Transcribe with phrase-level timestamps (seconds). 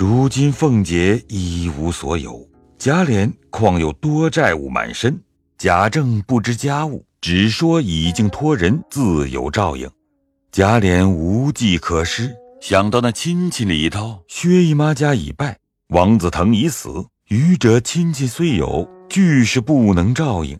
[0.00, 5.20] 如今凤姐一无所有，贾琏况又多债务满身，
[5.58, 9.86] 贾政不知家务，只说已经托人自有照应。
[10.52, 15.58] 贾琏无计可施，想到那亲戚里头，薛姨妈家已败，
[15.88, 16.88] 王子腾已死，
[17.28, 20.58] 余者亲戚虽有，俱是不能照应，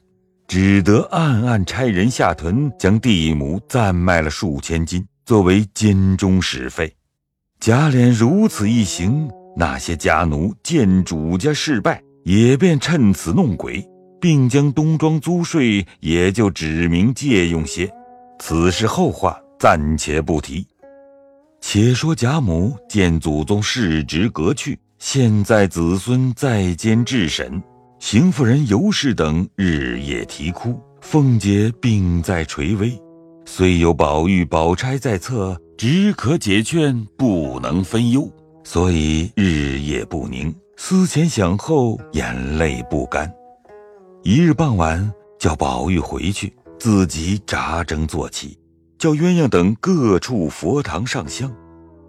[0.48, 6.94] 只得暗暗差人下屯，将地亩暂卖了数千金，作为监中使费。
[7.60, 13.86] 贾琏如此一行，那些家奴见主家事败，也便趁此弄鬼，
[14.18, 17.86] 并将东庄租税也就指明借用些。
[18.38, 19.38] 此事后话。
[19.58, 20.66] 暂且不提，
[21.60, 27.62] 且说贾母见祖宗世职革去，现在子孙在监治审，
[27.98, 32.98] 邢夫人尤氏等日夜啼哭，凤姐病在垂危，
[33.44, 38.30] 虽有宝玉、宝钗在侧，只可解劝，不能分忧，
[38.64, 43.32] 所以日夜不宁，思前想后，眼泪不干。
[44.22, 48.58] 一日傍晚，叫宝玉回去，自己扎针做起。
[48.98, 51.50] 叫鸳鸯等各处佛堂上香，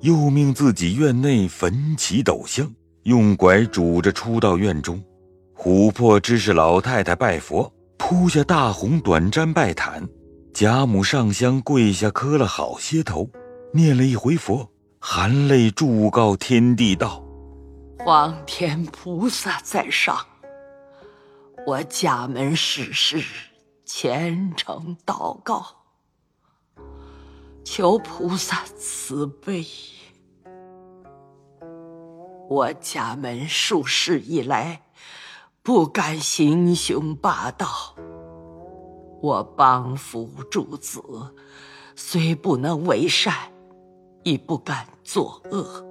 [0.02, 2.70] 又命自己院内焚起斗香，
[3.04, 5.02] 用拐拄着出到院中。
[5.56, 10.06] 琥珀知是老太太拜佛，铺下大红短毡拜毯。
[10.54, 13.30] 贾母上香跪下磕了好些头，
[13.74, 14.70] 念了一回佛，
[15.00, 17.24] 含泪祝告天地道
[18.04, 20.18] ：“皇天菩萨在上，
[21.66, 23.24] 我家门世事
[23.86, 25.66] 虔诚祷告。”
[27.64, 29.66] 求菩萨慈悲！
[32.50, 34.82] 我家门数世以来，
[35.64, 37.96] 不敢行凶霸道。
[39.22, 41.02] 我帮扶诸子，
[41.96, 43.51] 虽不能为善，
[44.24, 45.86] 亦不敢作恶。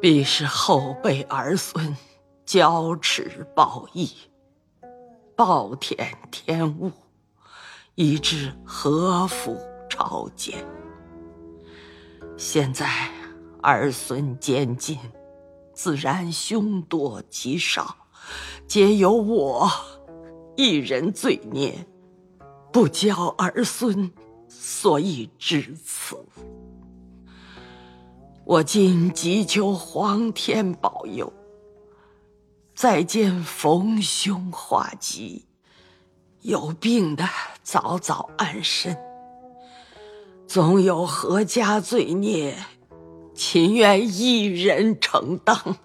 [0.00, 1.96] 必是后辈儿孙
[2.46, 4.10] 骄持报义，
[5.36, 6.90] 暴殄天物，
[7.94, 9.56] 以致何福？
[9.90, 10.64] 朝见。
[12.38, 12.88] 现在
[13.60, 14.98] 儿孙监禁，
[15.74, 17.94] 自然凶多吉少，
[18.66, 19.68] 皆由我
[20.56, 21.86] 一人罪孽，
[22.72, 24.10] 不教儿孙，
[24.48, 26.24] 所以至此。
[28.50, 31.32] 我今急求皇天保佑，
[32.74, 35.46] 再见逢凶化吉，
[36.40, 37.24] 有病的
[37.62, 38.98] 早早安身。
[40.48, 42.56] 总有何家罪孽，
[43.36, 45.76] 情愿一人承当。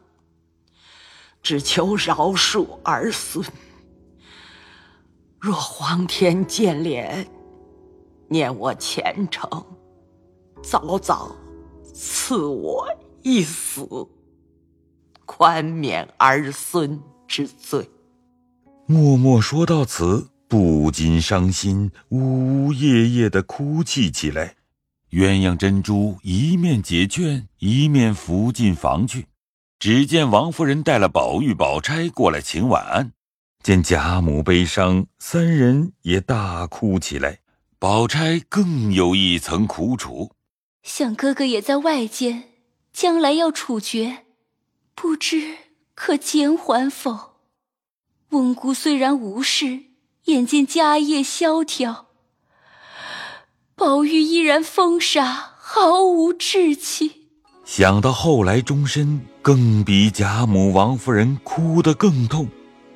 [1.44, 3.46] 只求饶恕儿孙。
[5.40, 7.28] 若皇天见怜，
[8.28, 9.48] 念我虔诚，
[10.64, 11.36] 早早
[11.98, 12.86] 赐我
[13.24, 13.88] 一死，
[15.26, 17.90] 宽免儿孙之罪。
[18.86, 20.28] 默默说到此。
[20.48, 24.56] 不禁伤心，呜呜咽咽的哭泣起来。
[25.10, 29.26] 鸳鸯珍珠一面解劝，一面扶进房去。
[29.80, 33.12] 只见王夫人带了宝玉、宝钗过来请晚安。
[33.64, 37.40] 见贾母悲伤，三人也大哭起来。
[37.80, 40.32] 宝钗更有一层苦楚，
[40.86, 42.44] 想哥哥也在外间，
[42.94, 44.20] 将来要处决，
[44.94, 45.58] 不知
[45.96, 47.32] 可减缓否？
[48.30, 49.80] 翁姑虽然无事。
[50.26, 52.08] 眼见家业萧条，
[53.76, 57.28] 宝玉依然疯傻，毫无志气。
[57.64, 62.48] 想到后来终身，更比贾母、王夫人哭得更痛。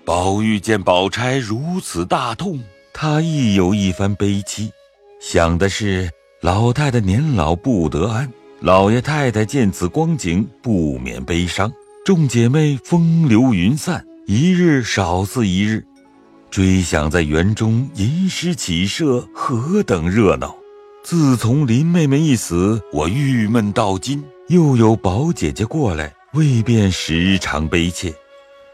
[0.03, 4.71] 宝玉见宝钗如此大痛，他亦有一番悲戚。
[5.21, 6.09] 想的是
[6.41, 11.69] 老太太年老不得安，老爷太太见此光景，不免悲伤。
[12.05, 15.83] 众姐妹风流云散，一日少似一日。
[16.49, 20.55] 追想在园中吟诗起社，何等热闹！
[21.03, 24.23] 自从林妹妹一死，我郁闷到今。
[24.47, 28.13] 又有宝姐姐过来，未便时常悲切。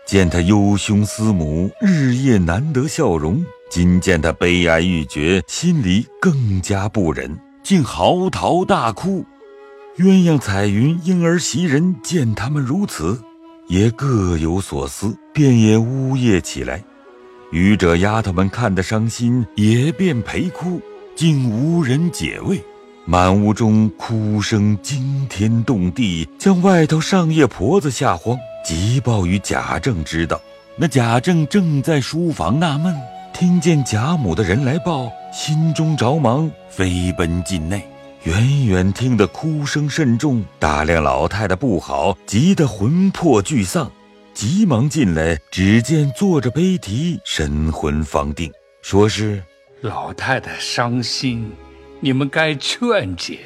[0.05, 7.35] 见她忧兄思母，日夜难得笑容；今见她悲哀欲绝，心里更加不忍，
[7.65, 9.25] 竟嚎啕大哭。
[9.97, 13.19] 鸳鸯、彩云、婴儿、袭人见他们如此，
[13.67, 16.83] 也各有所思，便也呜咽起来。
[17.51, 20.79] 愚者丫头们看得伤心，也便陪哭，
[21.15, 22.63] 竟无人解慰。
[23.03, 30.39] 满屋中哭声惊天动地，将外头上夜婆子吓慌，急报与贾政知道。
[30.77, 32.93] 那贾政正在书房纳闷，
[33.37, 37.85] 听见贾母的人来报，心中着忙，飞奔进内。
[38.23, 43.91] 远远听得哭声甚重，打量老太太不好，急得魂魄俱丧，
[44.33, 48.49] 急忙进来，只见坐着悲啼，神魂方定，
[48.81, 49.43] 说是
[49.81, 51.51] 老太太伤心，
[51.99, 53.39] 你们该劝解。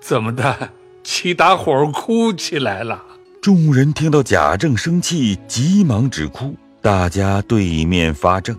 [0.00, 0.70] 怎么的，
[1.04, 3.02] 起大伙哭起来了？
[3.42, 8.56] 众人听到贾政生气，急忙止哭，大家对面发怔。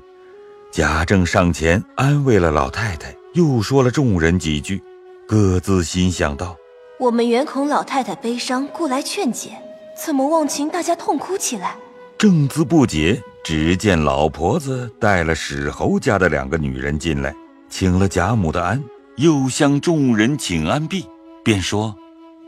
[0.73, 4.81] 贾政上前安慰了老太太，又说了众人几句，
[5.27, 6.57] 各自心想道
[6.99, 9.51] ：“我们原恐老太太悲伤，故来劝解，
[9.95, 11.75] 怎么忘情大家痛哭起来？”
[12.17, 17.35] 正自不解，只见老婆子带了史侯家的两个女人进来，
[17.69, 18.83] 请了贾母的安，
[19.17, 21.05] 又向众人请安毕，
[21.43, 21.95] 便说：“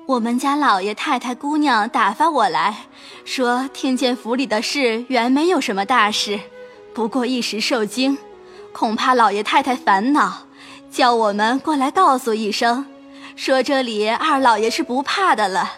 [0.08, 2.88] 我们家老爷太太姑娘打发我来
[3.24, 6.40] 说，听见府里的事原没有什么大事。”
[6.96, 8.18] 不过一时受惊，
[8.72, 10.46] 恐怕老爷太太烦恼，
[10.90, 12.86] 叫我们过来告诉一声，
[13.36, 15.74] 说这里二老爷是不怕的了。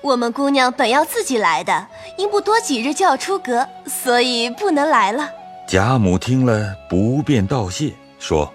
[0.00, 5.28] 我们姑娘本要自己来的，因不多几日就要出阁，所以不能来了。
[5.66, 8.54] 贾母听了，不便道谢，说：“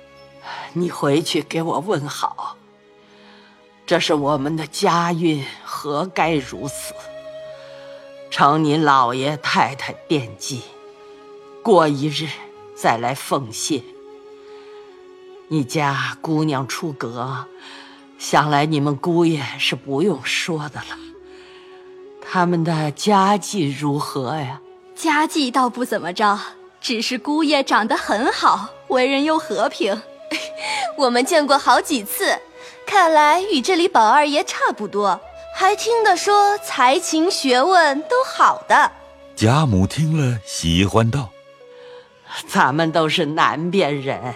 [0.71, 2.56] 你回去给我问好。
[3.86, 6.94] 这是我们的家运，何该如此？
[8.31, 10.62] 承您老爷太太惦记。”
[11.63, 12.27] 过一日
[12.75, 13.81] 再来奉谢。
[15.48, 17.45] 你家姑娘出阁，
[18.19, 20.98] 想来你们姑爷是不用说的了。
[22.21, 24.60] 他们的家境如何呀？
[24.94, 26.38] 家境倒不怎么着，
[26.81, 30.01] 只是姑爷长得很好，为人又和平。
[30.98, 32.39] 我们见过好几次，
[32.86, 35.21] 看来与这里宝二爷差不多。
[35.56, 38.92] 还听得说才情学问都好的。
[39.36, 41.30] 贾母听了，喜欢道。
[42.47, 44.35] 咱们都是南边人，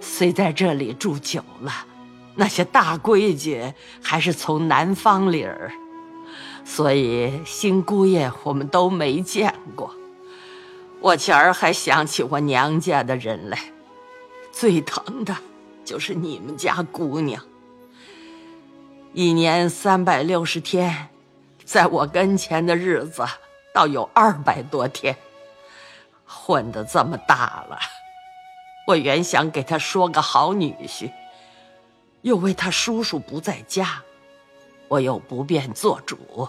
[0.00, 1.72] 虽在这里住久了，
[2.34, 3.72] 那些大规矩
[4.02, 5.72] 还是从南方里儿，
[6.64, 9.94] 所以新姑爷我们都没见过。
[11.00, 13.58] 我前儿还想起我娘家的人来，
[14.52, 15.36] 最疼的
[15.84, 17.42] 就是你们家姑娘。
[19.12, 21.08] 一年三百六十天，
[21.64, 23.24] 在我跟前的日子
[23.72, 25.16] 倒有二百多天。
[26.32, 27.76] 混得这么大了，
[28.86, 31.12] 我原想给他说个好女婿，
[32.22, 34.02] 又为他叔叔不在家，
[34.86, 36.48] 我又不便做主。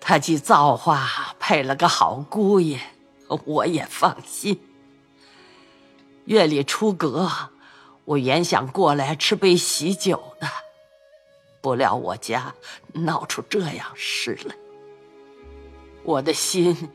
[0.00, 2.80] 他既造化配了个好姑爷，
[3.44, 4.60] 我也放心。
[6.24, 7.30] 月里出阁，
[8.04, 10.48] 我原想过来吃杯喜酒的，
[11.60, 12.54] 不料我家
[12.92, 14.54] 闹出这样事来，
[16.02, 16.90] 我的心。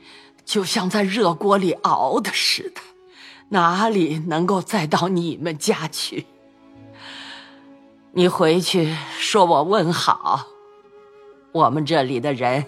[0.49, 2.81] 就像在热锅里熬的似的，
[3.49, 6.25] 哪里能够再到你们家去？
[8.13, 10.47] 你回去说我问好，
[11.51, 12.65] 我们这里的人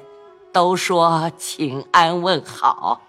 [0.53, 3.01] 都说请安问好。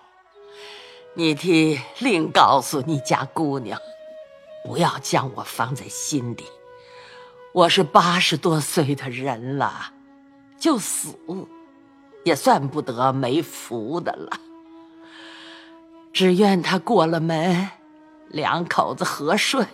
[1.13, 3.79] 你替另告诉你家姑娘，
[4.65, 6.47] 不要将我放在心里。
[7.53, 9.93] 我是八十多岁的人了，
[10.59, 11.15] 就死
[12.25, 14.31] 也算不得没福的了。
[16.12, 17.69] 只愿他过了门，
[18.29, 19.67] 两口子和顺，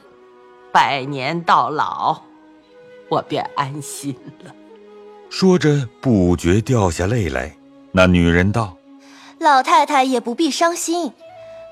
[0.71, 2.23] 百年到老，
[3.09, 4.55] 我便安心了。
[5.29, 7.55] 说着，不觉掉下泪来。
[7.91, 8.77] 那女人道
[9.41, 11.13] ：“老太太也不必伤心，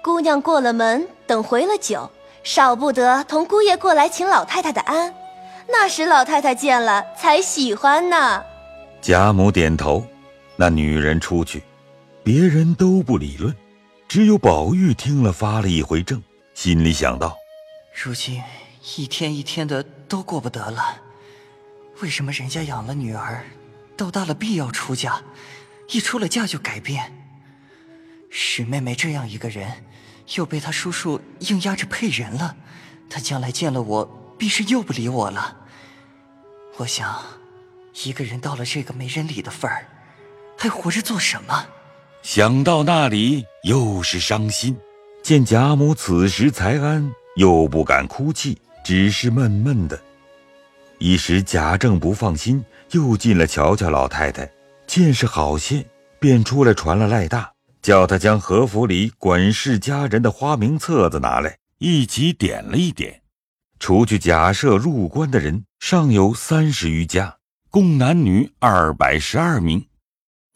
[0.03, 2.11] 姑娘过了门，等回了酒，
[2.43, 5.15] 少不得同姑爷过来请老太太的安。
[5.69, 8.43] 那时老太太见了才喜欢呢。”
[9.01, 10.05] 贾母点头。
[10.57, 11.63] 那女人出去，
[12.25, 13.55] 别人都不理论。
[14.17, 16.23] 只有宝玉听了发了一回怔，
[16.55, 17.37] 心里想到：
[17.93, 18.43] 如今
[18.97, 21.03] 一天一天的都过不得了，
[22.01, 23.45] 为什么人家养了女儿，
[23.95, 25.21] 到大了必要出嫁，
[25.91, 27.13] 一出了嫁就改变？
[28.31, 29.85] 史妹妹这样一个人，
[30.35, 32.57] 又被她叔叔硬压着配人了，
[33.11, 35.59] 她将来见了我，必是又不理我了。
[36.79, 37.23] 我想，
[38.03, 39.87] 一个人到了这个没人理的份儿，
[40.57, 41.67] 还活着做什么？
[42.27, 44.77] 想到那里，又是伤心。
[45.23, 49.97] 见贾母此时才安，又不敢哭泣，只是闷闷的。
[50.99, 54.51] 一时贾政不放心，又进了瞧瞧老太太，
[54.89, 55.87] 见是好些，
[56.19, 57.49] 便出来传了赖大，
[57.81, 63.23] 叫他将和府里管事家人的花名册子拿来，一起点了一点。
[63.79, 67.37] 除去贾赦入关的人，尚有三十余家，
[67.71, 69.87] 共男女二百十二名。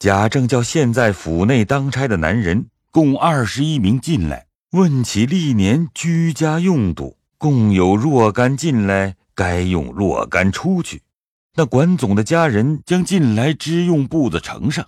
[0.01, 11.03] 贾政叫现在府内当差的男人共二十一名进来，问起历年居家用度，共有若干进来，该用若干出去。
[11.55, 14.87] 那管总的家人将进来支用簿子呈上。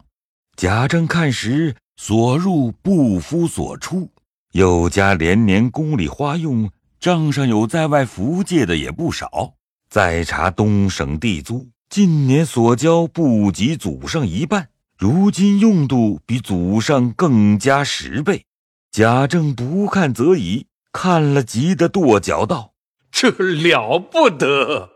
[0.58, 4.10] 贾政看时，所入不敷所出，
[4.54, 9.54] 又加连年宫里花用，账上有在外服借的也不少。
[9.88, 14.70] 再查东省地租，近年所交不及祖上一半，
[15.04, 18.46] 如今用度比祖上更加十倍。
[18.90, 22.72] 贾政不看则已，看了急得跺脚道
[23.12, 24.92] ：“这了不得！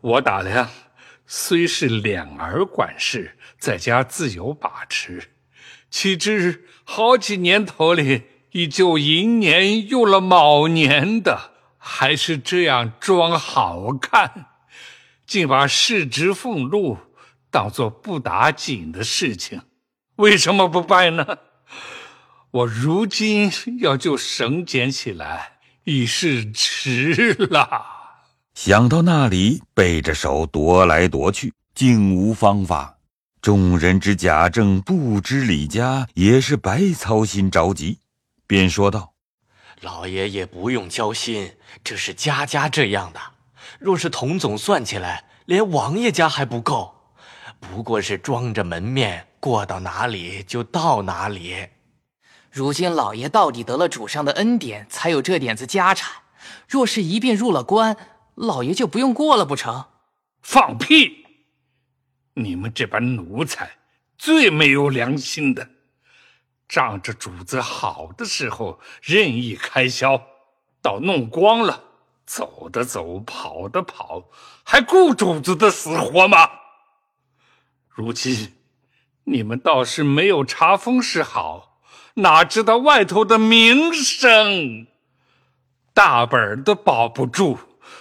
[0.00, 0.70] 我打量，
[1.26, 5.32] 虽是两儿管事，在家自有把持，
[5.90, 8.22] 岂知好几年头里，
[8.52, 14.46] 依旧寅年用了卯年的，还是这样装好看，
[15.26, 16.96] 竟把市值俸禄
[17.50, 19.62] 当做不打紧的事情，
[20.16, 21.26] 为什么不拜呢？”
[22.52, 27.86] 我如今要就绳捡起来，已是迟了。
[28.54, 32.98] 想到那里，背着手踱来踱去，竟无方法。
[33.40, 38.00] 众人知贾政不知李家，也是白操心着急，
[38.48, 39.14] 便说道
[39.80, 41.52] ：“老爷也不用焦心，
[41.84, 43.20] 这是家家这样的。
[43.78, 46.99] 若是童总算起来，连王爷家还不够，
[47.60, 51.68] 不过是装着门面，过到哪里就到哪里。”
[52.50, 56.22] 如今老爷到底得了主上的恩典，才有这点子家产。
[56.66, 57.96] 若是一并入了关，
[58.34, 59.84] 老爷就不用过了不成？
[60.42, 61.26] 放屁！
[62.34, 63.70] 你们这帮奴才
[64.18, 65.68] 最没有良心的，
[66.68, 70.20] 仗着主子好的时候任意开销，
[70.82, 71.84] 到弄光了，
[72.26, 74.24] 走的走，跑的跑，
[74.64, 76.50] 还顾主子的死活吗？
[78.00, 78.54] 如今
[79.24, 81.82] 你们倒是没有查封是好。
[82.14, 84.86] 哪知道外头的名声，
[85.92, 87.58] 大本都保不住，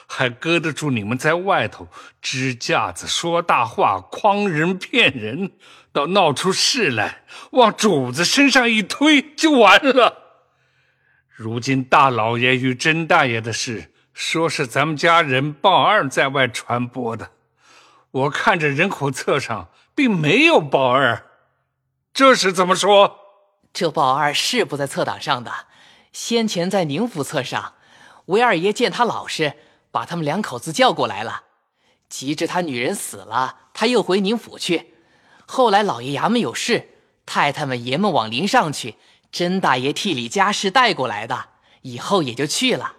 [0.07, 1.89] 还搁得住你们在外头
[2.21, 5.51] 支架子说大话、诓人骗人，
[5.91, 10.17] 到闹出事来，往主子身上一推就完了。
[11.27, 17.31] 如今大老爷与甄大爷的事，说是咱们家人报二在外传播的，
[18.11, 19.68] 我看着人口册上
[19.99, 21.25] 并没有鲍二，
[22.13, 23.17] 这是怎么说？
[23.73, 25.65] 这鲍二是不在册档上的，
[26.13, 27.73] 先前在宁府册上，
[28.27, 29.55] 韦二爷见他老实，
[29.91, 31.43] 把他们两口子叫过来了。
[32.07, 34.93] 及至他女人死了，他又回宁府去。
[35.45, 36.91] 后来老爷衙门有事，
[37.25, 38.95] 太太们爷们往林上去，
[39.33, 41.47] 甄大爷替李家事带过来的，
[41.81, 42.93] 以后也就去了。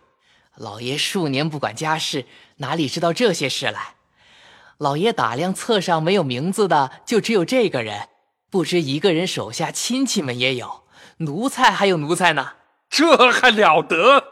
[0.57, 2.27] 老爷数年不管家事，
[2.57, 3.95] 哪里知道这些事来？
[4.81, 8.09] 老爷打量册上没有名字的，就只有这个人。
[8.49, 10.85] 不知一个人手下亲戚们也有
[11.19, 12.53] 奴才，还有奴才呢，
[12.89, 14.25] 这还了得！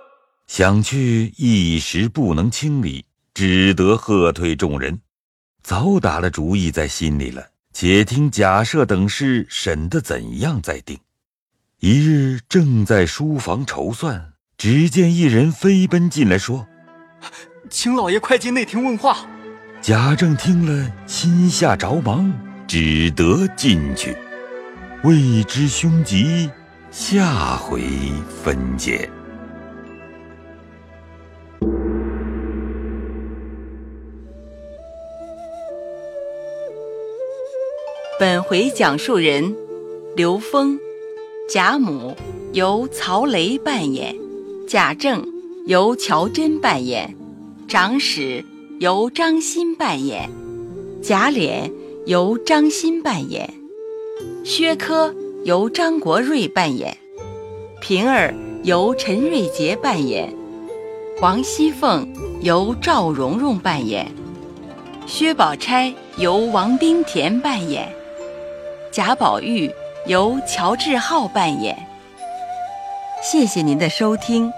[0.46, 5.02] 想去一时不能清理，只得喝退众人。
[5.62, 10.98] 早打了主意在心里了，且听贾赦等事审得怎样再定。
[11.80, 16.66] 一日正在书房筹算，只见一人飞奔进来，说
[17.68, 19.26] ：“请老爷快进内厅问话。”
[19.80, 22.30] 贾政听了，心下着忙。
[22.66, 24.14] 只得进去，
[25.02, 26.50] 未知凶吉，
[26.90, 27.80] 下回
[28.44, 29.08] 分解。
[38.20, 39.56] 本回讲述人
[40.14, 40.78] 刘峰，
[41.48, 42.14] 贾母
[42.52, 44.14] 由曹雷扮演，
[44.68, 45.24] 贾政
[45.66, 47.16] 由乔真扮演，
[47.66, 48.44] 长史
[48.78, 50.30] 由张欣扮演，
[51.02, 51.70] 贾琏。
[52.06, 53.52] 由张欣扮演，
[54.42, 56.96] 薛科由张国瑞扮演，
[57.82, 58.32] 平儿
[58.62, 60.32] 由陈瑞杰扮演，
[61.20, 62.08] 王熙凤
[62.40, 64.10] 由赵蓉蓉扮演，
[65.06, 67.92] 薛宝钗由王冰田扮演，
[68.90, 69.70] 贾宝玉
[70.06, 71.76] 由乔志浩扮演。
[73.22, 74.50] 谢谢您的收听。